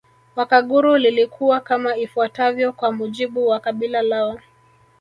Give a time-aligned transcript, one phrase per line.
[0.35, 4.39] Wakaguru lilikuwa kama ifuatavyo kwa mujibu wa kabila lao